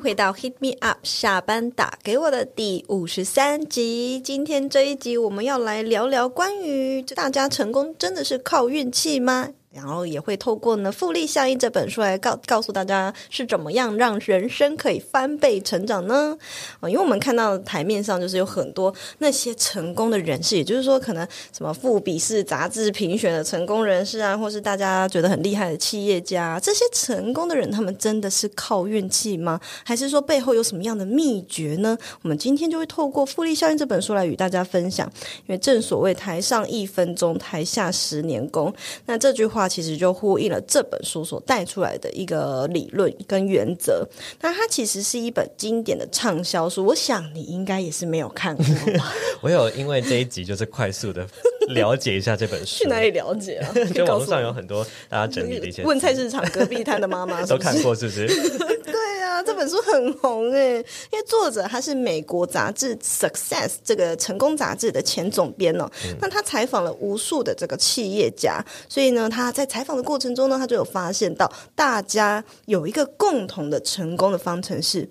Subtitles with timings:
[0.00, 4.20] 回到 Hit Me Up 下班打给我的第五十三集。
[4.20, 9.50] 今天这一集我们要来聊聊关于大家成功真的是靠运气吗？
[9.70, 16.36] 然后也会透过呢《复利效应》这本书来告告诉大家是怎么样让人生可以翻倍成长呢？
[16.80, 29.60] 啊，因为我们看到台面上就是有很多那些成功的人士，也就是说可能什么富比士杂志评选的成功人士啊，或是大家觉得很厉害的企业家，这些成功的人，他们真的是靠运气吗？
[29.84, 31.96] 还是说背后有什么样的秘诀呢？
[32.22, 35.10] 我们今天就会透过《复利效应》这本书来与大家分享。
[35.46, 38.72] 因为正所谓台上一分钟，台下十年功。
[39.06, 44.06] 那这句话话其实就呼应了这本书所带出来的一个理论跟原则。
[44.40, 48.64] 那它其实是一本经典的畅销书，我想你应该也是没有看过
[48.98, 49.12] 吧？
[49.42, 51.26] 我有因为这一集就是快速的
[51.74, 53.72] 了解一下这本书，去哪里了解啊？
[53.94, 58.26] 就网上有很多大家整理的一些问菜市场隔壁摊的妈妈都看过，是不是？
[58.84, 60.76] 对啊，这本书很红诶，
[61.12, 65.88] 因为作者他是美国杂志《Success》这个成功杂志的前总编哦。
[66.20, 75.08] 那他采访了无数的这个企业家，所以呢，他在采访的过程中呢，他就有发现到大家有一个共同的成功的方程式。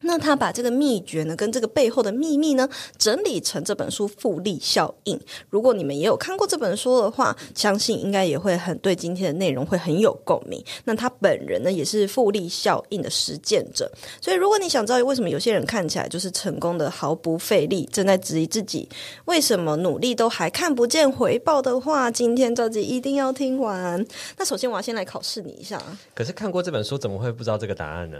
[0.00, 5.16] 那他把这个秘诀呢，跟这个背后的秘密呢，整理成这本书《复利效应》。
[5.50, 10.62] 如果你们也有看过这本书的话，相信应该也会很对今天的内容会很有共鸣。
[10.84, 13.90] 那他本人呢，也是复利效应的实践者，
[14.20, 18.88] 所以如果你想知道为什么有些人看起来就是成功的毫不费力，正在质疑自己
[19.24, 24.04] 为什么努力都还看不见回报的话，今天这集一定要听完。
[24.36, 25.82] 那首先我要先来考试你一下，
[26.14, 28.18] 可是看过这本书，怎么会不知道这个答案呢？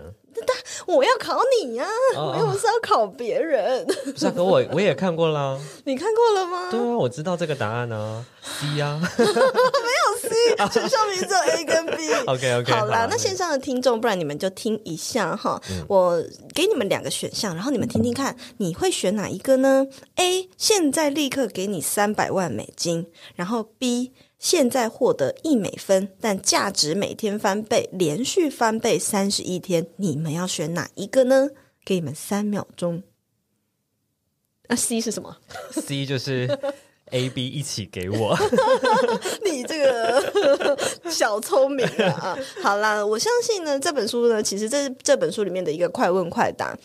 [0.86, 3.86] 我要考你呀、哦我又不是要考别人。
[3.86, 5.58] 不是啊，可我我也看过啦。
[5.84, 6.70] 你看过了吗？
[6.70, 9.00] 对啊，我知道这个答案啊，C 啊。
[9.18, 12.12] 没有 C，选项名只有 A 跟 B。
[12.26, 15.60] OK，OK，好啦好，那线上的听众，不然你们就听一下哈。
[15.88, 16.22] 我
[16.54, 24.12] 给你们两个选项，然后你们听听看，你会选哪一个呢？A，现在立刻给你三百万美金，然后 B。
[24.38, 31.50] 现在获得一美分，但价值每天翻倍，连续翻倍三十一天，你们要选哪一个呢？
[31.84, 33.02] 给你们三秒钟。
[34.68, 35.38] 那 C 是什么
[35.72, 36.46] ？C 就是
[37.10, 38.36] A、B 一起给我。
[39.42, 40.78] 你这个
[41.10, 42.12] 小聪明啊！
[42.20, 46.78] 啊好啦，我相信呢，这本书呢，其实这是这本书里面的一个快问快答。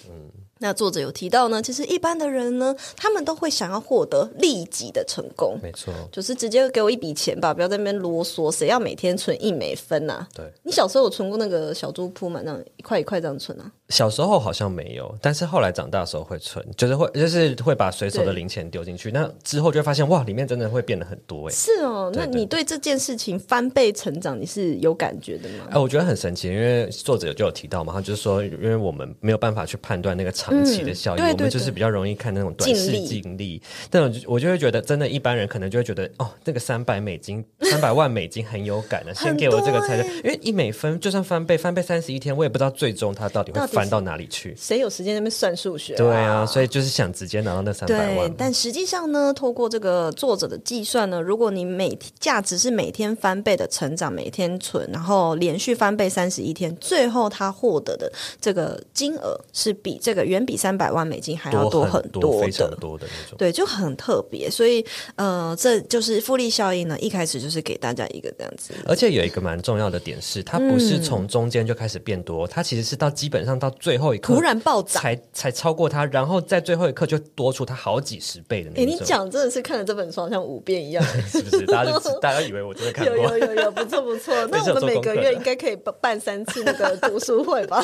[0.63, 10.45] 那作者有提到呢，其实一般的人呢，他们都会想要获得立即的成功，没错，就是直接给我一笔钱吧，不要在那边啰嗦，谁要每天存一美分呐、对。
[10.63, 12.39] 你小时候有存过那个小猪铺吗？
[12.45, 13.69] 那样一块一块这样存啊？
[13.93, 19.11] 小时候好像没有，但是后来长大的时候会存，就是会就是会把随手的零钱丢进去。
[19.11, 21.53] 那之后就会发现，哇，里面真的会变得很多哎。
[21.53, 25.67] 是哦，那对对你对这件事情翻倍成长，你是有感觉的吗？
[25.69, 33.61] 哎，我觉得很神奇，因为作者就有提到嘛，他就是说，因为我们没有办法去判断那个长期的效益，嗯对对我们就是比较容易看那种短视净利净利。
[33.91, 44.53] 那种我就会觉得，真的一般人可能就会觉得，哦，那个三百美金、 三百万美金很有感的，先给我这个才很多因为一美分就算翻倍，翻倍三十一天，我也不知道最终它到底会翻到哪里去。
[44.59, 48.35] 谁有时间那边算数学、对啊，所以就是想直接拿到那三百万，嘛。
[48.37, 58.11] 但实际上呢，透过这个作者的计算呢，如果你每价值是每天翻倍的成长，每天存，然后连续翻倍三十一天，最后他获得的
[58.41, 62.69] 这个金额是比这个远比三百万美金还要多很多，非常。
[62.73, 63.37] 多的那种。
[63.37, 64.83] 对，就很特别，所以
[65.15, 66.97] 呃，这就是复利效应呢。
[66.99, 75.01] 一开始就是给大家一个这样子，而且有一个蛮重要的点是，它不是从中间就开始变多，它其实是到基本上到最后一刻突然暴涨。
[75.01, 78.93] 才才超过他，然后在最后一刻就多出他好几十倍的那种。
[78.93, 81.03] 你讲真的是看了这本书好像五遍一样。
[81.27, 81.65] 是不是？
[81.65, 83.45] 大家就 大家以为我真的看有过有。
[83.45, 84.33] 有有，不错不错。
[84.51, 87.83] 那我们每个月应该可以办办三次那个读书会吧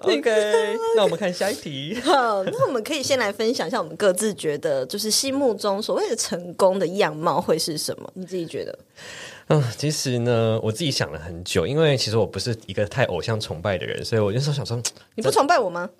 [0.00, 1.98] ？OK，那我们看下一题。
[2.02, 8.10] 好，那我们可以先来分享一下我们各自觉得，就是心目中所谓的成功的样貌会是什么？
[8.14, 8.78] 你自己觉得？
[9.48, 14.80] 嗯，其实呢，我自己想了很久，因为其实我不是一个太偶像崇拜的人，所以我就说想说，
[15.14, 15.88] 你不崇拜我吗？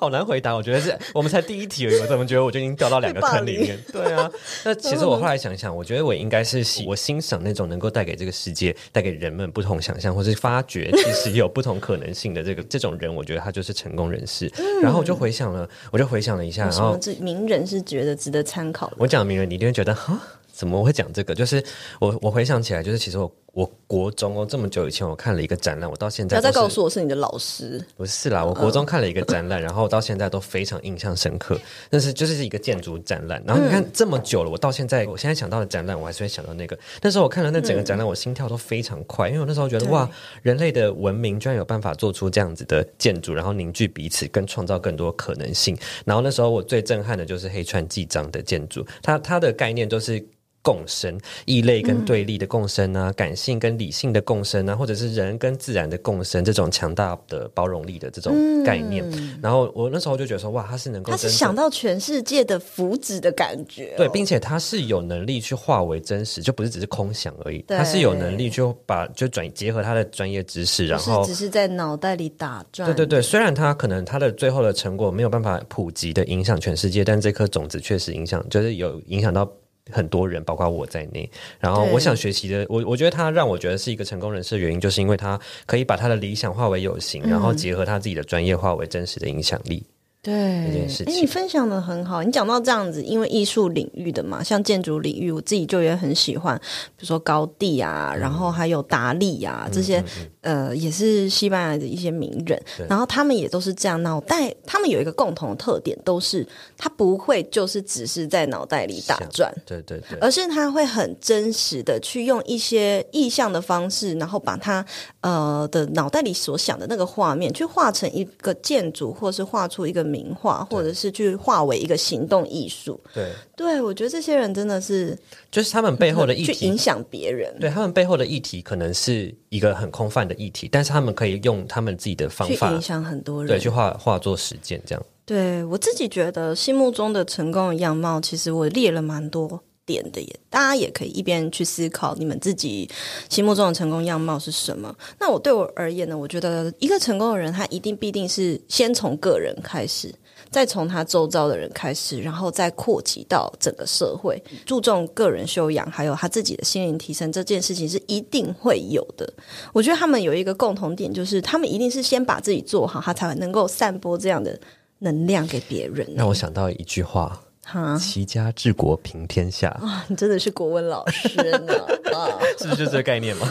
[0.00, 3.78] 好难回答，我觉得是我们才第一题而已，我怎么觉得我就已经掉到两个坑里面？
[3.92, 4.30] 对啊，
[4.64, 14.50] 那其实我后来想想，我觉得我应该是喜我欣赏那种能够带给这个世界、带给人们不同想象，或是发掘其实有不同可能性的这个这种人，我觉得他就是成功人士。
[14.82, 18.96] 然后我就回想了，我就回想了一下，然后什么这名人是觉得值得参考的？
[18.98, 20.18] 我讲名人，你一定会觉得哈。
[20.58, 21.36] 怎么会讲这个？
[21.36, 21.62] 就是
[22.00, 31.56] 我我回想起来，就是其实我我国中哦这么久以前，我看了一个展览，我到现在不要再都是告诉我是你的老师，不是啦，我国中看了一个展览，然后到现在都非常印象深刻。
[31.88, 36.76] 但是就是一个建筑展览，然后你看这么久了，我到现在，我现在想到的展览，我还是会想到那个。
[37.00, 40.10] 那时候我看了那整个展览，我心跳都非常快，因为我那时候觉得哇，
[40.42, 45.78] 人类的文明居然有办法做出这样子的建筑，然后凝聚彼此，跟创造更多可能性。
[46.04, 50.20] 然后那时候我最震撼的就是黑川纪章的建筑，它它的概念就是。
[50.68, 59.02] 共生，异类跟对立的共生啊，感性跟理性的共生啊，或者是人跟自然的共生，这种强大的包容力的这种概念。
[59.42, 67.64] 然后我那时候就觉得说，哇，他是能够他是想到全世界的福祉的感觉哦、对，并且他是有能力去化为真实，就不是只是空想而已。
[67.66, 72.84] 他是有能力就把就转结合他的专业知识，然后是只是在脑袋里打转。
[72.84, 79.50] 对对对，虽然他可能他的最后的成果没有办法普及的影响全世界，但这颗种子确实影响，就是有影响到
[79.90, 81.30] 很多人，包括我在内。
[81.58, 89.84] 然后我想学习的，我我觉得他让我觉得是一个成功人士的原因，就是因为他可以把他的理想化为有形，然嗯后结合他自己的专业化为真实的影响力。
[90.20, 90.34] 对
[90.66, 92.24] 这件事哎，情你分享的很好。
[92.24, 96.58] 你讲到这样子，因为艺术领域的嘛，像建筑领域，我自己就也很喜欢，
[96.96, 100.02] 比如说高地啊，嗯然后还有达利啊，这些
[100.48, 102.58] 呃也是西班牙的一些名人，
[102.88, 106.46] 然后他们也都是这样脑袋，他们有一个共同的特点，都是
[106.78, 109.54] 他不会就是只是在脑袋里打转。
[109.66, 114.82] 对对对，而是他会很真实的去用一些意象的方式，然后把他
[115.20, 122.98] 呃的脑袋里所想的那个画面，去画成一个建筑，或是画出一个名画，或者是去化为一个行动艺术。
[123.12, 125.18] 对，对我觉得这些人真的是
[125.50, 133.48] 就是他们背后的议题去影响别人，对他们背后的议题可能是一个很空泛的议题，但是他们可以用他们自己的方法去影，响很多人。
[133.48, 135.04] 对，去化化作实践，这样。
[135.26, 140.40] 对我自己觉得，心目中的成功的样貌，其实我列了蛮多点的耶。
[140.48, 142.88] 大家也可以一边去思考你们自己
[143.28, 144.94] 心目中的成功样貌是什么。
[145.18, 150.14] 那我对我而言呢，我觉得一个成功的人，他一定必定是先从个人开始。
[150.50, 159.30] 再从他周遭的人开始，然后再扩及到整个社会，注重个人修养，还有他自己的心灵提升，这件事情是一定会有的。
[159.72, 164.58] 我觉得他们有一个共同点，就是他们一定是先把自己做好，他才能够散播这样的
[165.00, 166.06] 能量给别人。
[166.16, 171.74] 让我想到一句话：哈齐家治国平天下，啊，你真的是国文老师呢
[172.16, 172.40] 啊！
[172.58, 173.46] 是不是就这个概念吗？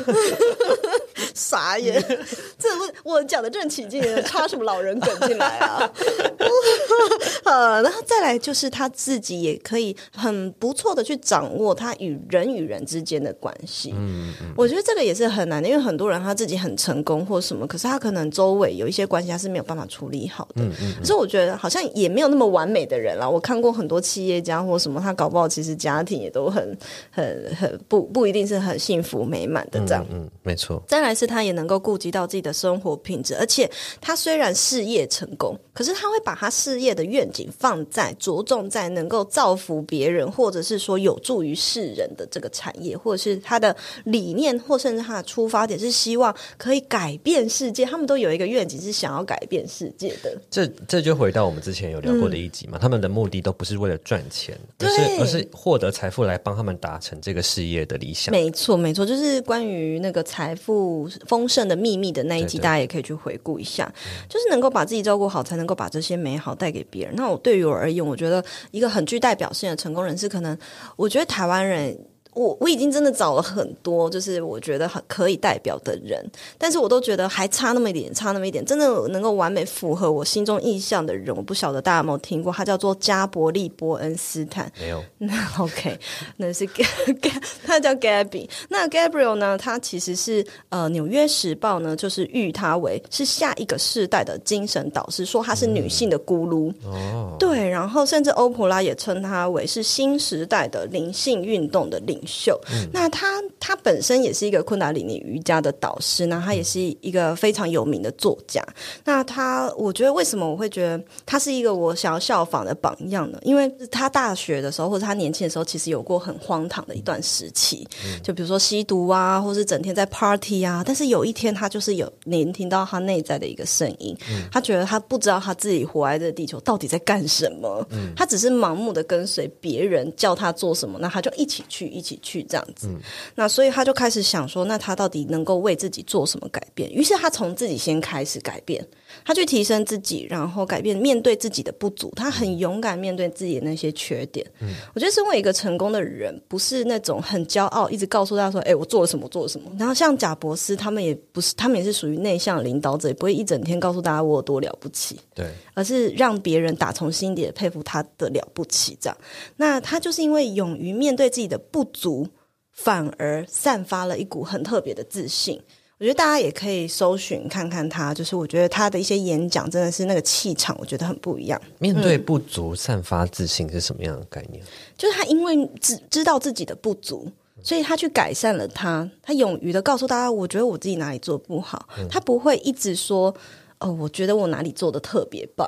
[1.37, 2.01] 傻眼，
[2.57, 2.67] 这
[3.03, 5.89] 我我讲的正起劲， 插什么老人梗进来啊？
[7.45, 13.93] 呃，然后再来就是他自己也可以很不错的去掌握他与人与人之间的关系。
[13.95, 20.63] 嗯嗯，我觉得这个也是很难的，因为很多人他自己很成功或什么，可是他可能周围有一些关系他是没有办法处理好的。
[20.63, 23.29] 嗯嗯，可是我觉得好像也没有那么完美的人啦。
[23.29, 26.77] 我看过很多企业家或什么，他搞不好其实家庭也都很
[27.11, 30.05] 很很不不一定是很幸福美满的这样。
[30.11, 30.81] 嗯，没错。
[30.87, 33.69] 再来是他也能够顾及到自己的生活品质，而且
[34.01, 43.75] 他虽然事业成功，可是他会把他事业的愿景放在着重在能够造福别人，或者是说有助于世人的这个产业，或者是他的
[44.05, 47.85] 理念，或甚至他的出发点是希望可以改变世界。
[47.85, 50.35] 他们都有一个愿景是想要改变世界的。
[50.49, 58.31] 这这就回到我们之前有聊过的一集嘛，他们的目的都不是为了赚钱，而是对而是获得财富来帮他们达成这个事业的理想。
[58.31, 63.91] 没错，没错，就是关于那个财富丰盛的秘密的那一集，大家也可以去回顾一下。
[64.29, 67.15] 就是能够把自己照顾好，才能够把这些美好带给别人。
[67.15, 70.57] 那我对于我而言，我觉得一个很具代表性的成功人士，可能
[70.95, 71.97] 我觉得台湾人。
[72.37, 76.23] 我我已经真的找了很多，就是我觉得很可以代表的人，
[76.57, 84.71] 但是我都觉得还差那么一点，差那么一点，真的能够完美符合我心中意象的人，我不晓得大家有没有听过，他叫做加伯利·伯恩斯坦。
[84.79, 85.97] 没有， 那 OK，
[86.35, 86.83] 那是 G
[87.21, 87.31] G，
[87.65, 88.47] 他叫 Gabby。
[88.69, 89.57] 那 Gabriel 呢？
[89.57, 96.71] 他其实是呃《纽约时报》呢，就是誉他为是下一个世代的精神导师，说他是女性的咕噜。
[96.85, 102.59] 哦，对，然后甚至欧普拉也称他为是新时代的灵性运动的领袖。
[102.91, 108.61] 那他他本身也是一个昆达里尼瑜伽的导师，那他也是一个非常有名的作家。
[109.05, 113.39] 那他，我觉得为什么我会觉得他是一个我想要效仿的榜样呢？
[113.43, 117.87] 因为他大学的时候或者他年轻的时候，其实有过很荒唐的一段时期，
[118.21, 120.83] 就比如说吸毒啊，或是整天在 party 啊。
[120.85, 124.15] 但是有一天，他就是有聆听到他内在的一个声音，
[124.51, 132.89] 他觉得他不知道他自己活在这地球到底在干什么，他只是盲目的跟随别人叫他做什么，那他就一起去，一起去这样子。
[133.35, 136.91] 那所以他就开始想说，那他到底能够为自己做什么改变？
[136.91, 138.85] 于是他从自己先开始改变。
[139.23, 144.45] 他去提升自己，然后改变面对自己的不足，他很勇敢面对自己的那些缺点。
[144.59, 155.17] 嗯，我觉得身为一个成功的人，不是那种很骄傲，一直告诉大家说：“哎，我做了什么，做了什么。”然后像贾博士，他们也不是，他们也是属于内向领导者，也不会一整天告诉大家我有多了不起。
[155.33, 158.97] 对，而是让别人打从心底的佩服他的了不起。
[158.99, 159.17] 这样，
[159.55, 162.27] 那他就是因为勇于面对自己的不足，
[162.71, 165.61] 反而散发了一股很特别的自信。
[165.99, 171.59] 我觉得大家也可以搜寻看看他，就是我觉得他的一些演讲真的是那个气场，我觉得很不一样。
[171.79, 174.63] 面对不足，散发自信是什么样的概念？
[174.95, 177.27] 就是他因为知知道自己的不足，
[177.63, 179.09] 所以他去改善了他。
[179.23, 181.89] 他勇于的告诉大家，我觉得我自己哪里做不好。
[182.11, 183.33] 他不会一直说，
[183.79, 185.67] 哦，我觉得我哪里做的特别棒。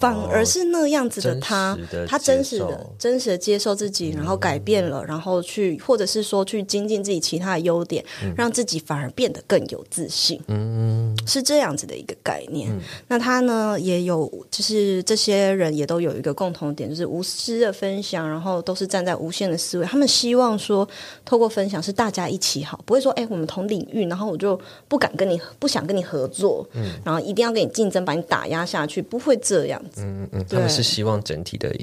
[0.00, 1.78] 反而是那样子的他，
[2.08, 8.04] 他真实的、真实的接受自己，然后改变了，然后去，或者是说去精进自己其他的优点，
[8.34, 10.40] 让自己反而变得更有自信。
[10.48, 12.70] 嗯，是这样子的一个概念。
[13.08, 19.84] 那他呢，也有，就是这些人也都有一个共同点，就是无私的分享，然后都是站在无限的思维。
[19.84, 20.88] 他们希望说，
[21.24, 29.82] 透过分享是大家一起好，不会说，哎，我们同领域，然后我就不敢跟你，不想跟你合作，嗯，然后一定要跟你竞争，把你打压下去，不会这样。
[29.96, 31.74] 嗯嗯，他们是希望整体的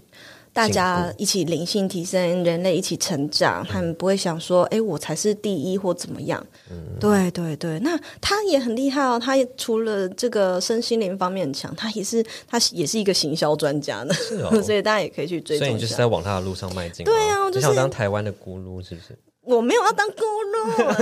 [0.54, 3.64] 大家一起灵性提升，人类一起成长。
[3.70, 6.44] 他们不会想说，哎，我才是第一或怎么样。
[6.72, 7.80] 嗯，对对对。
[7.82, 14.12] 那他也很厉害哦，他也除了这个身心灵方面很强，他也是他也是一个行销专家呢。
[14.16, 15.60] 是哦， 所以大家也可以去追。
[15.60, 17.06] 所以你就是在往他的路上迈进。
[17.06, 19.16] 对啊，就想当台湾的咕噜，是不是？
[19.44, 20.96] 我没有要当咕噜，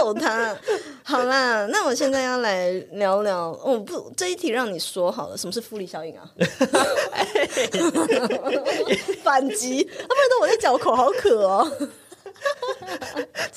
[0.00, 0.56] 揍他！
[1.04, 6.24] 好啦，那我现在要来聊聊，哦不，这一题让你说好了，什么是复利效应啊？
[9.22, 11.70] 反击，啊，不然都我在嚼口，好渴哦。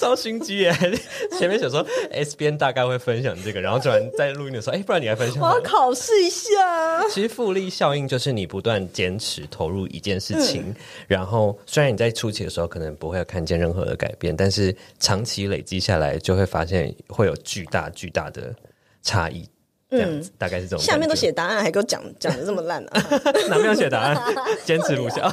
[0.03, 0.74] 超心机耶！
[1.39, 5.41] 前面想说 S 边大概会分享这个，然后突然在录音的时候，哎，不然你来分享。
[5.41, 7.07] 我要考试一下。
[7.10, 10.75] 其实复利效应就是你不断坚持投入一件事情，
[11.07, 18.53] 然后虽然你在初期的时候可能不会看见任何的改变，但是长期累积下来，就会发现会有巨大巨大的
[19.01, 19.48] 差异。
[20.01, 20.83] 嗯，大概是这种。
[20.83, 22.91] 下面都写答案，还给我讲讲的这么烂呢？
[23.50, 24.17] 哪没有写答案？
[24.65, 25.31] 坚持录下。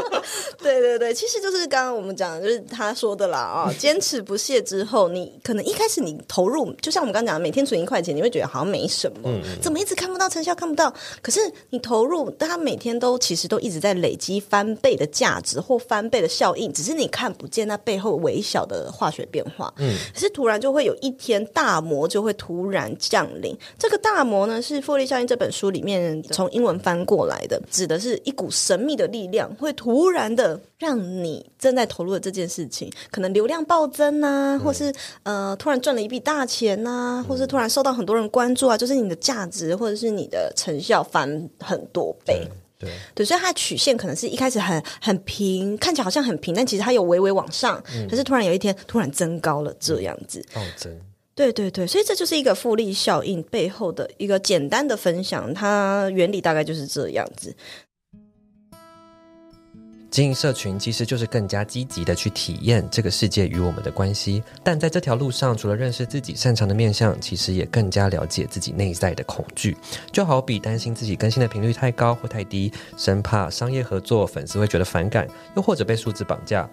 [0.58, 9.30] 对对对，其实就是刚刚我们讲的，就是他说的啦啊，坚持不懈之后，你可能一开始你投入，就像我们刚刚讲的，每天存一块钱，你会觉得好像没什么，
[9.62, 10.92] 怎么一直看不到成效，看不到？
[11.22, 11.40] 可是
[11.70, 19.72] 你投入，他每天都其实都一直在累积翻倍的价值或翻倍的效应，只是你看不见那背后微小的化学变化。
[19.78, 23.99] 嗯，可是突然就会有一天大魔就会突然降临，这个。
[24.00, 34.92] 大魔呢是《复利效应》这本书里面从英文翻过来的，指的是一股神秘的力量，会突然的让你正在投入的这件事情，可能流量暴增啊，或是
[35.22, 42.46] 呃突然赚了一笔大钱呐，或是突然受到很多人关注啊，就是你的价值或者是你的成效翻很多倍。
[42.78, 47.78] 对对，所以它的曲线可能是一开始很很平，看起来好像很平，但其实它有微微往上，
[48.08, 50.42] 可是突然有一天突然增高了这样子。
[50.54, 50.90] 暴增。
[51.40, 57.56] 对对对，所以这就是一个复利效应背后的一个简单的分享，它原理大概就是这样子。
[60.10, 69.74] 经营社群其实就是更加积极的去体验这个世界与我们的关系，但在这条路上，除了认识自己擅长的面相，其实也更加了解自己内在的恐惧。
[70.12, 76.68] 就好比担心自己更新的频率太高或太低，生怕商业合作粉丝会觉得反感，又或者被数字绑架。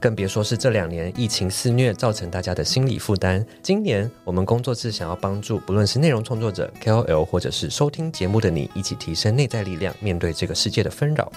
[0.00, 3.44] 更别说是这两年疫情肆虐造成大家的心理负担。
[3.62, 11.30] 今年我们工作室想要帮助，不论是内容创作者、KOL，或者是收听节目的你，一起提升内在力量，面对这个世界的纷扰。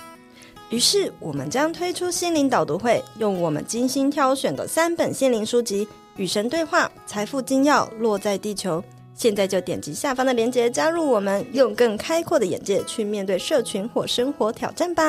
[0.69, 5.85] 于是，我们将推出心灵导读会，用我们精心挑选的三本心灵书籍
[6.17, 8.79] 《与神对话》《财富精要》《落在地球》。
[9.15, 15.03] 现在就点击下方的链接加入我们，用更开阔的眼界去面对社群或生活挑战吧。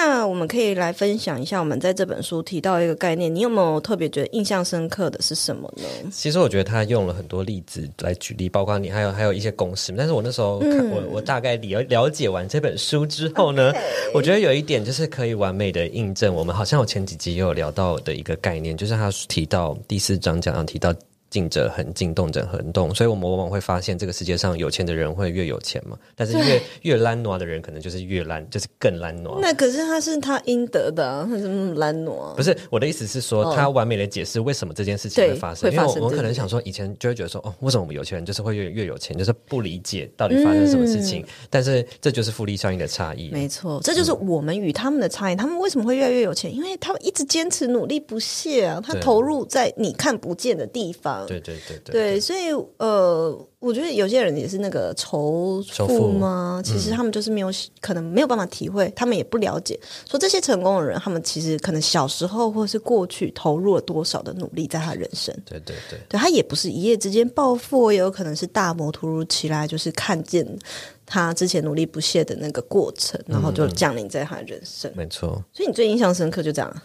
[0.00, 5.82] 那我们可以来分享一下，我们在这本书提到一个概念，你有没有特别觉得印象深刻的是什么呢？
[6.12, 9.92] 其实我觉得他用了很多例子来举例，包括你还有还有一些公式。
[9.98, 13.72] 但是我那时候看、嗯我我大概了了解完这本书之后呢
[14.14, 20.94] 我觉得有一点就是可以完美的印证我们好像我前几集也有聊到的一个概念，就是他提到第四章讲到提到。
[21.30, 29.38] 静者恒静，动者恒动，所以我们往往会发现，这个世界上有钱的人会越有钱嘛，但是越越懒惰的人，可能就是越懒，就是更懒惰。
[29.40, 32.34] 那可是他是他应得的、啊，他怎么那么懒惰啊？
[32.36, 35.70] 不是我的意思是说，哦他完美的解释为什么这件事情会发生。
[35.70, 41.24] 因为我我会发生对对可能想说，以前就会觉得说，哦，为什么我们有钱人就是会越越有钱，就是不理解到底发生什么事情。
[41.50, 43.28] 但是这就是复利效应的差异。
[43.28, 45.36] 嗯没错，这就是我们与他们的差异。
[45.36, 46.54] 他们为什么会越来越有钱？
[46.54, 51.17] 因为他们一直坚持努力不懈啊，他投入在你看不见的地方。
[51.26, 56.60] 对对对对对，所以呃，我觉得有些人也是那个仇富仇富吗？
[56.64, 57.48] 其实他们就是没有，
[57.80, 65.34] 可能没有办法体会，他们也不了解，说这些成功的人，他们其实可能小时候或是过去投入了多少的努力在他人生。
[65.44, 70.46] 对对对对他也不是一夜之间暴富，也有可能是大魔突如其来，就是看见
[71.04, 74.92] 他之前努力不懈的那个过程，然后就降临在他人生。
[74.94, 75.42] 没错。
[75.52, 76.82] 所以你最印象深刻就这样，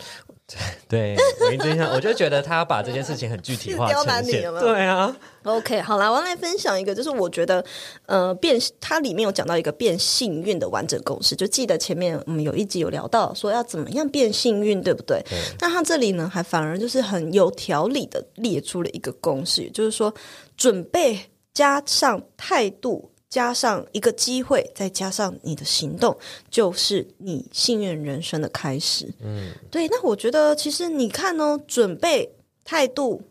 [0.88, 4.44] 对，我我就觉得他把这件事情很具体化 呈现。
[4.60, 7.64] 对啊，OK，好啦，我要来分享一个，就是我觉得，
[8.06, 15.24] 呃，变它里面有讲到一个变幸运的完整公式，就记得前面我们有一集有聊到说要怎么样变幸运，对不对？
[15.60, 20.14] 那他这里呢，还反而就是很有条理的列出了一个公式，也就是说，
[20.58, 21.20] 准备
[21.54, 23.13] 加上态度。
[23.34, 26.16] 加上一个机会，再加上你的行动，
[26.52, 29.12] 就是你幸运人生的开始。
[29.24, 29.88] 嗯，对。
[29.88, 32.30] 那我觉得，其实你看哦，准备、
[32.64, 33.24] 态度、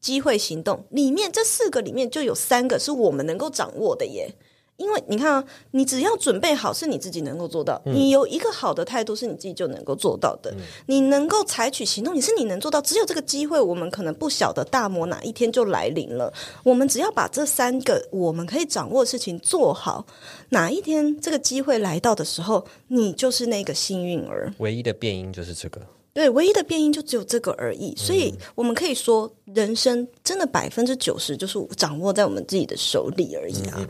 [0.00, 4.34] 机会行动里面这四个里面就有三个是我们能够掌握的耶。
[4.76, 10.52] 因为你看啊，你只要准备好，是你自己能够做到；你有一个好的态度，是你自己就能够做到的。
[10.86, 12.80] 你能够采取行动，也是你能做到。
[12.80, 16.32] 只有这个机会，我们可能不晓得大魔哪一天就来临了。
[16.64, 20.04] 我们只要把这三个我们可以掌握的事情做好，
[20.48, 24.52] 哪一天这个机会来到的时候，你就是那个幸运儿。
[24.58, 25.80] 唯一的变因就是这个。
[26.14, 33.84] 对，唯一的变因就只有这个而已，所以我们可以说，人生真的百分之九十就是掌握在我们自己的手里而已啊。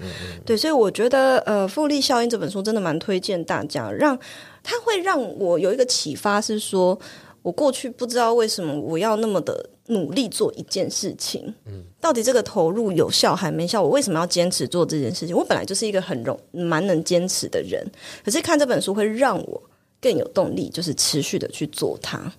[0.46, 4.18] 对，所以我觉得，呃，《复利效应》这本书真的蛮推荐大家，让
[4.62, 6.98] 它会让我有一个启发，是说
[7.42, 13.82] 我过去不知道为什么我要那么的努力做一件事情，嗯，到底这个投入有效还没效？
[13.82, 15.36] 我为什么要坚持做这件事情？
[15.36, 17.86] 我本来就是一个很容蛮能坚持的人，
[18.24, 19.62] 可是看这本书会让我。
[20.04, 22.30] 更有动力，就是持续的去做它。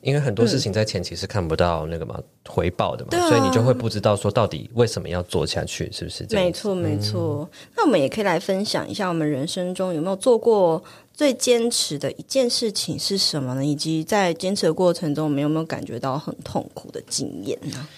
[0.00, 6.44] 因为很多事情在前期是看不到那个嘛、回报的嘛，啊所以你就会不知道说到底为什么要做下去，是不是这样？
[6.46, 7.48] 没错，没错。
[7.76, 10.82] 那我们也可以来分享一下，我们人生中有没有做过
[11.14, 13.64] 最坚持的一件事情是什么呢？
[13.64, 17.88] 以及在坚持的过程中，我们有没有感觉到很痛苦的经验呢？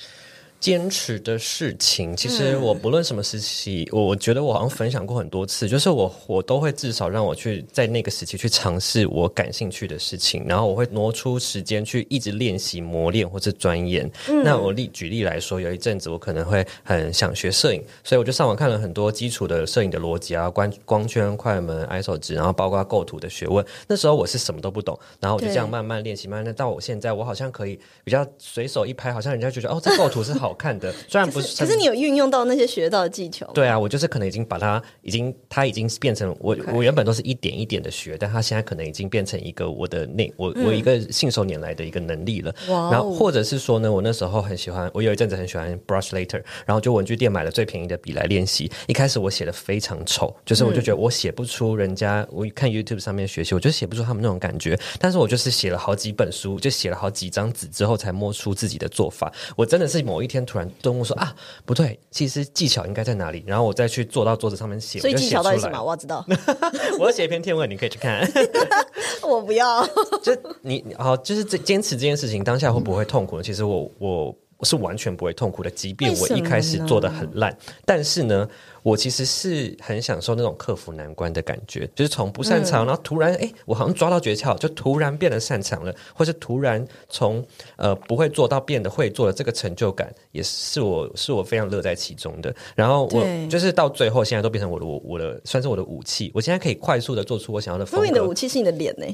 [0.63, 14.09] 坚持的事情，其实我不论什么时期，我我觉得我好像分享过很多次，就是我我都会至少让我去在那个时期去尝试我感兴趣的事情，然后我会挪出时间去一直练习、磨练或是钻研。
[14.45, 23.67] 那我例举例来说，有一阵子我可能会很想学摄影，所以我就上网看了很多基础的摄影的逻辑啊，光光圈、快门、ISO 值，然后包括构图的学问。
[23.89, 33.47] 那时候我是什么都不懂，然后我就这样慢慢练习，慢慢到我现在，我好像可以比较随手一拍，好像人家觉得哦，这构图是好看的，虽然不是，可是你有运用到那些学到的技巧？
[33.53, 42.55] 对啊，我就是可能已经把它已经它已经变成我我原本都是一点一点的学，但它现在可能已经变成一个我的那我、我一个信手拈来的一个能力了。
[42.69, 48.71] 哇哦然后或者是说呢，我那时候很喜欢，我有一阵子很喜欢 brush later，然后就文具店买了最便宜的笔来练习。
[48.87, 54.79] 一开始我写的非常丑，就是我就觉得我写不出人家，我看 YouTube 上面学习，我就写不出他们那种感觉。
[54.99, 59.33] 但是我就是写了好几本书，就写了好几张纸之后，才摸出自己的做法。
[59.57, 63.45] 我真的是某一天突然顿悟说啊，不对，其实技巧应该在哪里？
[63.47, 65.83] 然后我再去坐到桌子上面写，所以技巧到底是什么？
[65.83, 66.25] 我要知道。
[66.99, 68.27] 我要写一篇天文，你可以去看。
[69.23, 69.87] 我不要。
[70.23, 73.43] 就你你好，就是这坚持这件事情，当下会不会痛苦呢？
[73.43, 77.53] 其实我我我是完全不会痛苦的，即便我一开始做的很烂，
[77.85, 78.49] 但是呢，
[78.85, 87.45] 我其实是很享受那种克服难关的感觉，就是从不擅长，然后突然哎，我好像抓到诀窍，就突然变得擅长了，或是突然从
[87.75, 92.55] 呃不会做到变得会做的这个成就感，也是我是我非常乐在其中的。
[92.77, 98.07] 然后我就是到最后，现在都变成我的我我的算是我的武器，我现在可以快速的做出我想要的风格。
[98.07, 99.05] 因为你的武器是你的脸呢、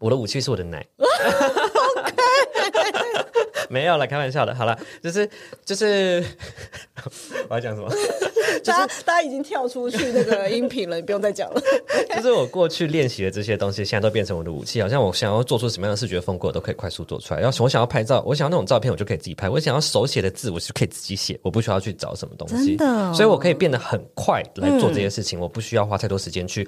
[0.00, 0.84] 我的武器是我的奶。
[3.70, 4.54] 没有了，开玩笑的。
[4.54, 5.28] 好了，就是
[5.64, 6.24] 就是
[7.48, 7.88] 我要讲什么？
[8.64, 11.60] 大家大家已经跳出去那个音频了，你不用再讲了。
[12.16, 14.80] 就是我过去练习的这些东西，现在都变成我的武器。
[14.82, 17.40] 好像我想要做出什么样的视觉风格，我都可以快速做出来。
[17.40, 19.48] 要是我想要拍照，我想要那种照片，我就可以自己拍。
[19.48, 22.76] 我想要手写的字，我是可以自己写，我不需要去找什么东西。
[22.76, 26.66] 真的哦所以我可以变得很快来做这些事情，我不需要花太多时间去。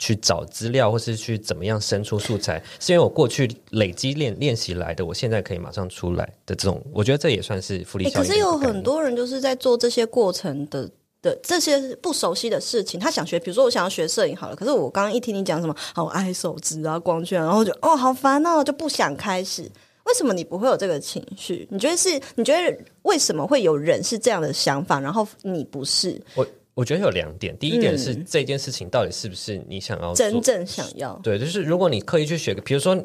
[0.00, 8.24] 去找资料，或是去怎么样生出素材，是因为我过去累积练练习来的，我现在可以马上出来的这种，我觉得这也算是复利欸可。
[8.24, 10.90] 是有很多人就是在做这些过程的。
[11.22, 19.70] 的这些不熟悉的事情，他想学，比如说我想要学摄影好了，可是我刚刚一听你讲什么，好爱手指啊、光圈啊，然后就哦好烦哦，就不想开始。
[20.04, 21.68] 为什么你不会有这个情绪？
[21.70, 22.18] 你觉得是？
[22.36, 26.46] 你觉得为什么会有人是这样的想法，然后你不是我
[26.80, 31.14] 我觉得有两点，第一点是这件事情到底是不是你想要做真正想要？
[31.22, 32.96] 对，就是如果你刻意去学个，比如说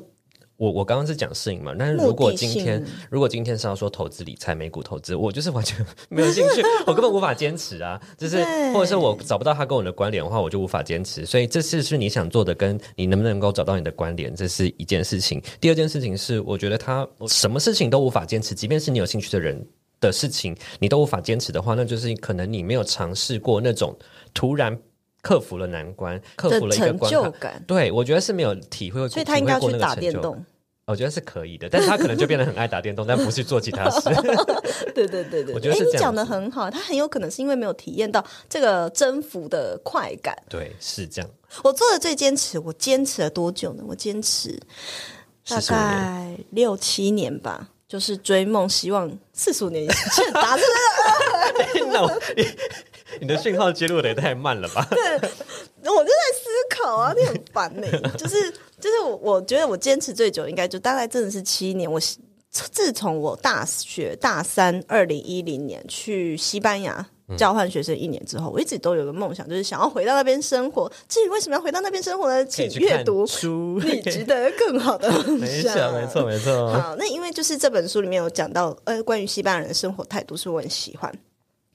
[0.56, 8.02] 我我刚刚是讲摄影嘛，但是如果今天如果今天是要说投资理财、美股投资，我就是完全没有兴趣， 我根本无法坚持啊。
[8.18, 11.26] 就是或者是我找不到它跟我的关联的话，我就无法坚持。
[11.26, 15.42] 所以这次是你想做的，跟你能不能够找到你的关联，这是一件事情。
[15.60, 19.62] 第二件事情是，我觉得他什么事情都无法坚持，即便是你有兴趣的人。
[20.00, 23.98] 的事情你都无法坚持的话，那就是可能你没有尝试过那种
[24.34, 24.78] 突然
[25.22, 30.44] 克服了难关，克服了一个成关卡，就感，对，我觉得是没有体会过，所以他应该要去打电动。
[30.88, 34.08] 我觉得是可以的，但是他可能就变得很爱打电动，但不去做其他事。
[34.94, 40.38] 对对对对，我觉得是这样诶你讲的很好，他很有可能是因为没有体验到这个征服的快感。
[40.48, 41.32] 对，是这样。
[41.64, 43.84] 我做的最坚持，我坚持了多久呢？
[43.88, 44.62] 我坚持
[45.48, 51.86] 大概六七年吧，就是追梦，希望四十五年以前打这个。
[51.92, 52.48] 那我你
[53.22, 54.86] 你的讯号接入的也太慢了吧？
[54.90, 56.50] 我就在思
[56.82, 61.90] 考啊，你很烦呢、 就是就是我我觉得我坚持最久，应该就大概真的是七年。
[61.90, 62.00] 我
[62.50, 67.08] 自从我大学大三，二零一零年去西班牙。
[67.38, 70.92] 交换学生一年之后，我一直都有个梦想，就是想要回到那边生活。
[71.10, 72.46] 至于为什么要回到那边生活呢？
[72.46, 75.74] 请阅读书，你值得更好的梦没想。
[75.74, 76.72] 错，没错，没错。
[76.72, 81.12] 好，那因为就是这本书里面有讲到，呃，关于西班牙人的生活态度是我很喜欢，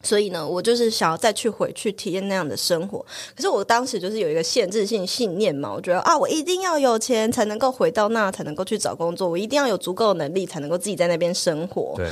[0.02, 3.04] 所以呢，我就是想要再去回去体验那样的生活。
[3.34, 11.94] 可是我当时就是有一个限制性信念嘛，我觉得啊，我一定要有钱才能够回到那，才能够去找工作，我一定要有足够的能力才能够自己在那边生活。
[11.96, 12.08] 对，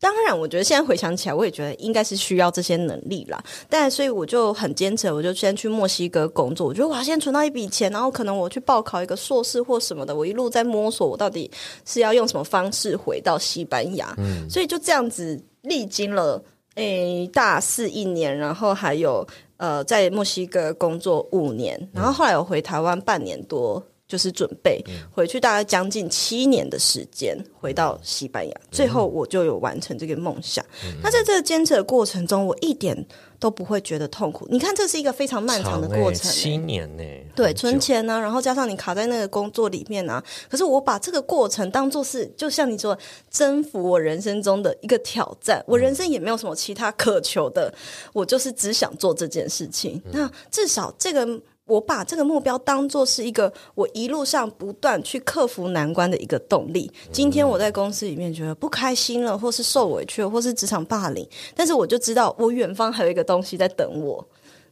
[0.00, 3.42] 当然，我觉得现在回想起来，我也觉得应该是需要这些能力啦。
[3.68, 6.66] 但所以我就很坚持，我就先去墨西哥工作。
[6.66, 10.14] 我觉得我要先存到一笔钱，然后可能我去报考一个硕士或什么的。
[10.14, 11.50] 我一路在摸索，我到底
[11.84, 14.14] 是要用什么方式回到西班牙。
[14.18, 16.40] 嗯所以就这样子历经了
[16.76, 23.82] 诶大四一年，然后还有呃在墨西哥工作五年，然后后来我回台湾半年多。
[24.08, 30.64] 就是准备回去，大概将近七年的时间回到西班牙，最后我就有完成这个梦想。
[31.02, 33.06] 那在这个坚持的过程中，我一点
[33.38, 34.48] 都不会觉得痛苦。
[34.50, 37.04] 你看，这是一个非常漫长的过程、欸七年呢、
[37.36, 40.24] 对，存钱呢、然后加上你卡在那个工作里面啊。
[40.48, 42.98] 可是我把这个过程当做是，就像你说，
[43.30, 45.62] 征服我人生中的一个挑战。
[45.66, 47.70] 我人生也没有什么其他渴求的，
[48.14, 50.00] 我就是只想做这件事情。
[50.12, 51.28] 那至少这个。
[51.68, 56.90] 我把这个目标当做是一个我一路上不断去克服难关的一个动力。
[57.12, 64.26] 今天我在公司里面觉得不开心了，或是受委屈了，或是职场霸凌，但是我就知道我远方还有一个东西在等我，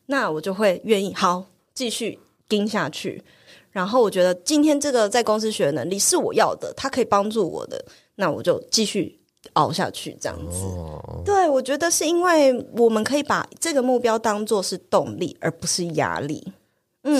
[0.06, 3.22] 那我就会愿意好继续盯下去。
[3.70, 9.20] 然后我觉得今天这个在公司学的能力是我要的，它可以帮助我的，那我就继续
[9.52, 10.62] 熬下去，这样子。
[10.62, 16.52] 哦，对，我觉得是因为我们可以把这个目标当做是动力，而不是压力。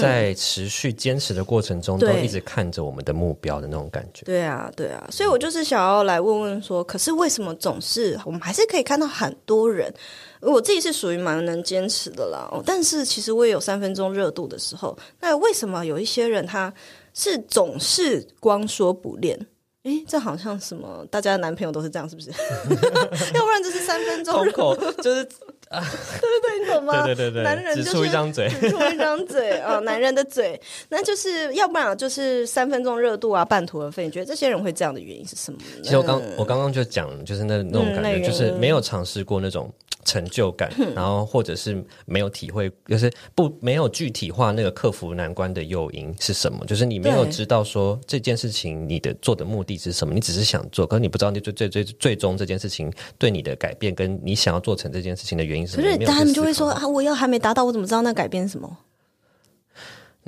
[0.01, 4.25] 在持续坚持的过程中，都一直看着我们的目标的那种感觉。
[4.25, 9.92] 对啊，对啊，所以我就是想要来问问说，可是为什么总是我们还是可以看到很多人，
[10.40, 14.96] 我自己是属于蛮能坚持的啦，哦但是其实我也有三分钟热度的时候。
[15.20, 16.72] 那为什么有一些人他
[17.14, 19.38] 是总是光说不练？
[19.85, 21.07] 诶，这好像什么？
[21.12, 22.29] 大家的男朋友都是这样，是不是？
[23.35, 25.25] 要不然就是三分钟口就是
[25.68, 27.05] 对，你懂吗？
[27.05, 34.05] 对对对对只男人就是出一张嘴只出一张嘴啊、 男人的嘴，那就是要不然就是三分钟热度啊，半途而废。
[34.05, 35.81] 你觉得这些人会这样的原因是什么呢？
[35.83, 39.72] 其实我刚我刚刚就讲，就是那那种感觉，就是没有尝试过那种
[40.06, 55.96] 成就感，然后或者是没有体会，就是不没有具体化那个克服难关的诱因是什么，就是你没有知道说这件事情你的做的目的是什么，你只是想做，可是你不知道你最最最最终这件事情对你的改变跟你想要做成这件事情的原因是什么。
[55.98, 58.78] 可是他们就会说啊，我要还没达到，我怎么知道那改变什么？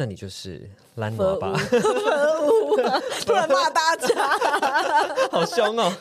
[0.01, 1.61] 那你就是懒惰吧，
[3.27, 4.07] 突然骂大家，
[5.33, 5.93] 好凶哦。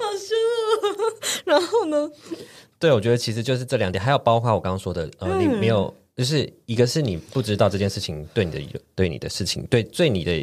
[1.46, 2.08] 然后呢？
[2.80, 8.60] 对，我觉得其实就是这两点，还有包括我刚刚说的，呃，嗯你没有，就是一个是你不知道这件事情对你的
[8.96, 10.34] 对你的事情对对你的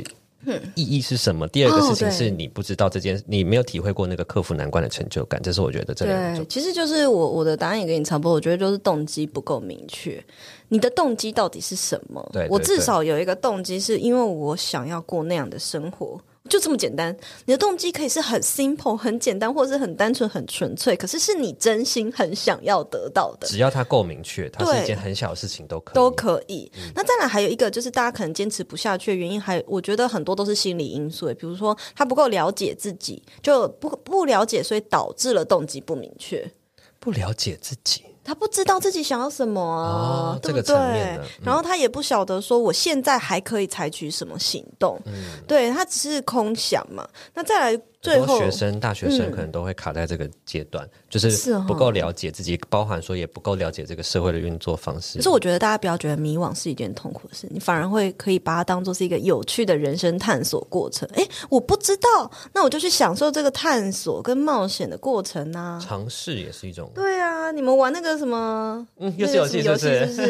[0.75, 6.47] 意义是什么，第二个事情是你不知道这件，你没有体会过那个克服难关的成就感，这是我觉得这两对，种。
[6.49, 10.23] 其实就是我我的答案也跟你差不多，我觉得就是动机不够明确。
[10.69, 12.29] 你的动机到底是什么？
[12.33, 16.21] 对对我至少有一个动机，是因为我想要过那样的生活。
[16.51, 23.49] 就这么简单，你的动机可以是很 simple、很简单，或者是很单纯、很纯粹，可是是你真心很想要得到的。
[23.49, 25.95] 只要它够明确，它是一件很小的事情都可以。
[25.95, 26.71] 都可以。
[26.95, 36.53] 那再来还有一个就是大家可能坚持不下去的原因，还我觉得很多都是心理因素，比如说他不够了解自己，就不不了解，所以导致了动机不明确。
[37.01, 41.21] 不了解自己，他不知道自己想要什么啊，哦对不对？
[41.45, 45.13] 然后他也不晓得说我现在还可以采取什么行动，嗯
[45.47, 47.07] 对他只是空想嘛。
[47.35, 55.17] 那再来最后很多学生、大学生可能都会卡在这个阶段，就是不够了解自己，包含说也不够了解这个社会的运作方式。
[55.19, 61.09] 可是我觉得大家不要觉得迷惘是一件痛苦的事，你反而会可以把它当做是一个有趣的人生探索过程。
[61.15, 65.81] 诶，我不知道，那我就去享受这个探索跟冒险的过程啊。
[65.83, 70.25] 尝试也是一种，对啊，你们玩那个什么，嗯，又是游戏，游戏是不是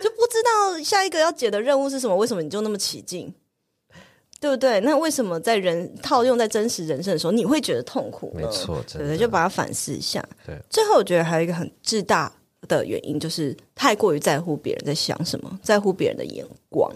[0.00, 2.16] 就不知道下一个要解的任务是什么？
[2.16, 3.32] 为什么你就那么起劲？
[4.40, 4.80] 对不对？
[4.80, 8.40] 那为什么在人套用在真实人生的时候，你会觉得痛苦呢？
[8.40, 10.26] 没错，对就把它反思一下。
[10.46, 12.32] 对，最后我觉得还有一个很巨大
[12.66, 16.90] 的原因，就是太过于在乎别人在想什么，在乎别人的眼光。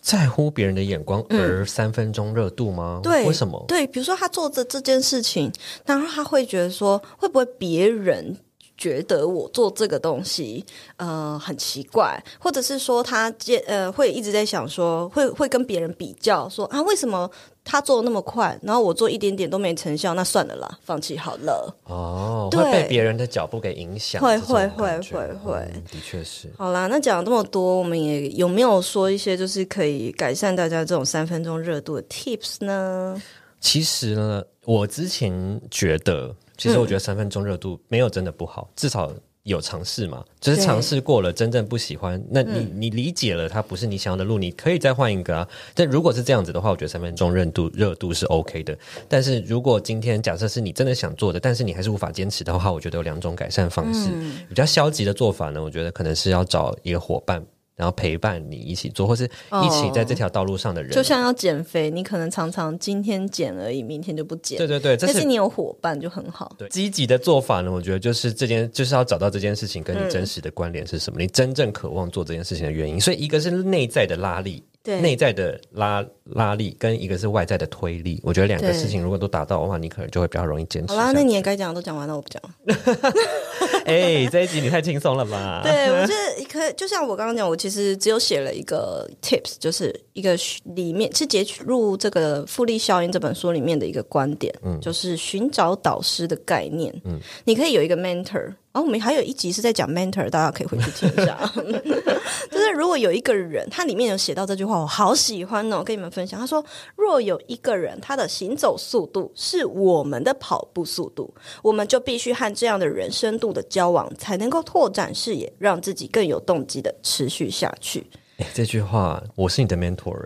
[0.00, 3.00] 在乎别人的眼光而三分钟热度吗？
[3.00, 3.62] 嗯对，为什么？
[3.66, 5.50] 对，比如说他做这这件事情，
[5.84, 8.36] 然后他会觉得说，会不会别人
[8.78, 10.64] 觉得我做这个东西
[10.96, 17.28] 呃很奇怪，或者是说他接呃会一直在想说，会会跟别人比较说啊，为什么
[17.64, 21.76] 他做的那么快，然后我做一点点都没成效，那算了啦，放弃好了。
[21.84, 26.48] 哦，对会被别人的脚步给影响，会会会会会嗯的确是。
[26.56, 33.20] 好啦，那讲了这么多，我们也有没有说一些就是可以改善大家这种三分钟热度的 tips 呢？
[33.60, 39.10] 其实呢，我之前觉得，其实我觉得三分钟热度没有真的不好，至少
[39.44, 40.22] 有尝试嘛。
[40.40, 45.48] 就是尝试过了，真正不喜欢，那你、你理解了它不是你想要的路，你可以再换一个啊。
[45.74, 48.76] 但如果是这样子的话，我觉得三分钟热度热度是 OK 的。
[49.08, 54.10] 但是如果今天假设是你真的想做的，但是你还是无法坚持的话，我觉得有两种改善方式。
[54.48, 57.42] 比较消极的做法呢，我觉得可能是要找一个伙伴。
[57.78, 64.58] 然后陪伴你一起做，或是一起在这条道路上的人，就像要减肥，你可能常常今天减而已，明天就不减。
[64.58, 66.52] 对对对，但是你有伙伴就很好。
[66.58, 73.00] 对积极的做法呢，我觉得就是这件，就是要找到这件事情跟你真实的关联是什么，你真正渴望做这件事情的原因。
[73.00, 78.18] 所以一个是内在的拉力，对内在的拉拉力，跟一个是外在的推力。
[78.24, 83.12] 我觉得两个事情如果都达到的话，你可能就会比较容易坚持好啦，那你也该讲的都讲完了，我不讲了。
[83.84, 85.60] 哎，这一集你太轻松了吧？
[85.62, 90.34] 对，我觉得可就像我刚刚讲，我其实只有写了一个 tips，就是一个
[90.74, 96.94] 里面是截取入这个《复利效应》这本书里面的一个观点，嗯就是寻找导师的概念。
[97.04, 98.54] 嗯，你可以有一个 mentor。
[98.78, 101.36] 然后我们还有一集是在讲 mentor，大家可以回去听一下。
[102.48, 106.38] 就是如果有一个人，他里面有写到这句话，我好喜欢哦，跟你们分享。
[106.38, 106.64] 他说
[106.94, 118.06] ：“若有一个人，他的行走速度是我们的跑步速度，我们就必须和这样的人深度的交往，才能够拓展视野，让自己更有动机的持续下去。
[118.54, 120.24] 这句话我是你的 mentor、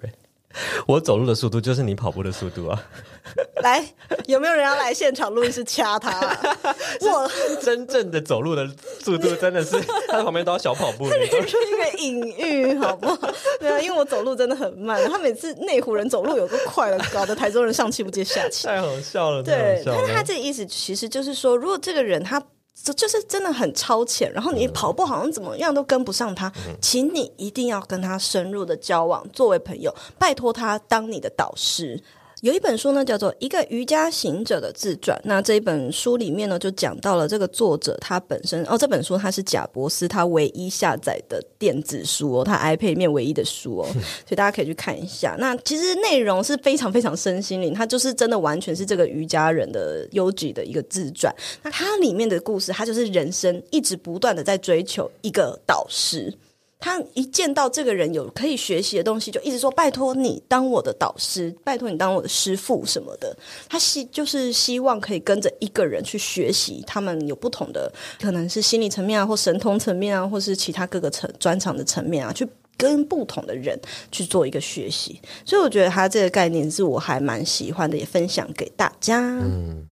[0.86, 2.84] 我走路的速度就是你跑步的速度啊。
[3.62, 3.84] 来，
[4.26, 6.56] 有没有人要来现场录音室掐他、啊？
[7.00, 7.30] 我
[7.62, 8.68] 真正的走路的
[9.00, 11.48] 速度真的是他在旁边都要小跑步那种。
[11.48, 13.30] 是一个隐喻，好不好？
[13.60, 18.66] 对啊，因为我走路真的很慢，他每次内湖人走路有个快了，搞得台中人上气不接下气。
[18.66, 20.22] 太好笑了，对，但是他。
[20.22, 22.42] 这个意思其实就是说，如果这个人他。
[22.82, 32.02] 就就是真的很超前，然后你跑步好像怎么样都跟不上他，请你一定要跟他深入的交往，作为朋友，拜托他当你的导师。
[32.42, 35.16] 有一本书呢，叫做《一个瑜伽行者的自传》。
[35.22, 43.86] 那这一本书里面呢，就讲到了这个作者他本身哦，这本书他是贾博斯他唯一下载的电子书哦， 他 iPad 里面唯一的书哦，
[44.26, 45.36] 所以大家可以去看一下。
[45.38, 51.32] 那其实内容是非常非常身心灵，它就是真的完全是这个瑜伽人的优质的一个自传。
[51.62, 56.34] 那它里面的故事，它就是人生一直不断的在追求一个导师。
[56.82, 63.34] 他一见到这个人有可以学习的东西，就一直说拜托你当我的导师，拜托你当我的师傅什么的。
[63.68, 67.90] 他希就是希望可以跟着一个人去学习，他们有不同的
[68.20, 72.44] 可能是心理层面啊，或神通层面啊，或是其他各个层专长的层面啊，去
[72.76, 75.20] 跟不同的人去做一个学习。
[75.44, 79.20] 所以我觉得他这个概念是我还蛮喜欢的，也分享给大家。
[79.20, 79.86] 嗯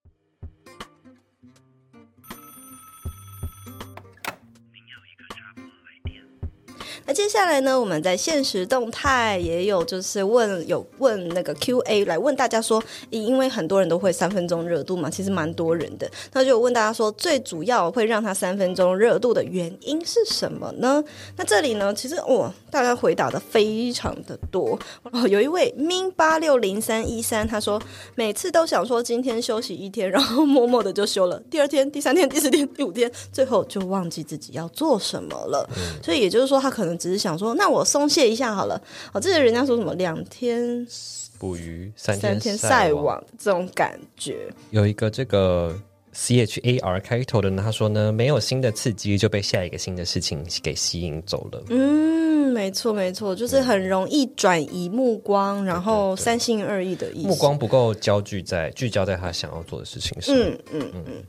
[7.14, 21.02] 接下来呢，我们在现实动态也有就是问有问那个 Q&A 来问大家说，因为很多人都会三分钟热度嘛，其实蛮多人的，那就问大家说，最主要会让他三分钟热度的原因是什么呢？
[21.36, 25.26] 那这里呢，其实哇，大家回答的非常的多哦。
[25.28, 27.80] 有一位 min 八六零三一三，他说
[28.14, 35.68] 每次都想说今天休息一天，然后默默的就休了，第二天、第三天、第四天、第五天，最后就忘记自己要做什么了。
[36.02, 38.80] 所以也就是说，他可能只是想说，那我松懈一下好了。
[39.12, 40.86] 哦，这是人家说什么两天
[41.38, 44.48] 捕鱼三三天晒晒网这种感觉。
[44.70, 45.78] 有一个这个
[46.12, 51.62] C H A R 开头的呢，他说呢，没有新的刺激就被下一个新的事情给吸引走了。
[51.68, 57.28] 嗯，没错没错，就是很容易转移目光，然后三心二意的意思。
[57.28, 60.34] 目光不够焦聚在聚焦在他想要做的事情上。
[60.34, 61.22] 嗯嗯嗯。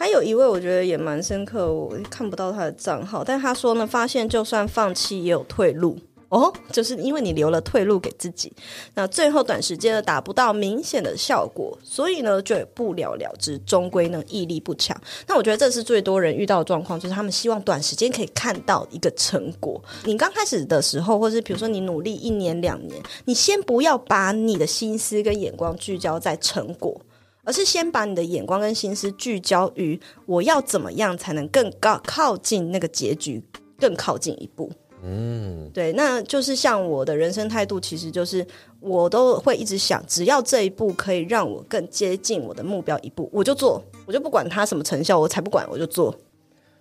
[0.00, 5.94] 还有一位我觉得也蛮深刻，我看不到他的账号，但他说呢，发现就算放弃也有退路
[6.30, 8.50] 哦，就是因为你留了退路给自己，
[8.94, 14.98] 那最后短时间呢达不到明显的效果，所以呢就不了了之，终归呢毅力不强。
[15.26, 19.78] 那我觉得这是最多人遇到的状况，就是他们希望短时间可以看到一个成果。
[20.06, 26.98] 你刚开始的时候，或是比如说你努力一年两年，你先不要把你的心思跟眼光聚焦在成果。
[27.44, 33.42] 而是先把你的眼光跟心思聚焦于我要怎么样才能更高靠近那个结局，
[33.78, 34.70] 更靠近一步。
[35.02, 38.46] 嗯，对，那就是像我的人生态度，其实就是
[38.80, 46.14] 我都会一直想，只要这一步可以让我更接近我的目标一步，我就做，我就不管它什么成效，我才不管，我就做。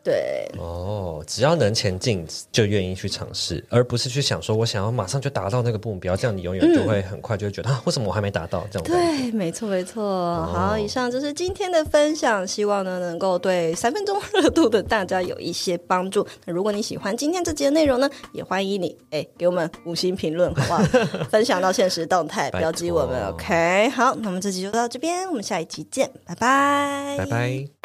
[0.04, 8.66] 对哦，只要能前进，就愿意去尝试，而不是去想说我想要马上就达到那个目标，这样你永远就会很快就会觉得啊，为什么我还没达到？
[8.72, 10.02] 这样对，没错没错。
[10.46, 16.26] 好，以上就是今天的分享，希望呢能够对三分钟热度的大家有一些帮助。
[16.46, 21.24] 那如果你喜欢今天这节内容呢，也欢迎你哎给我们五星评论，好不好？
[21.30, 23.28] 分享到现实动态，标记我们。
[23.28, 27.79] OK，好，那我们这集就到这边，我们下一集见，拜拜，拜拜。